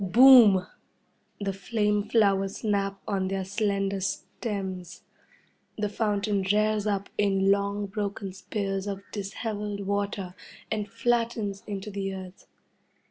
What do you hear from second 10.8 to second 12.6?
flattens into the earth.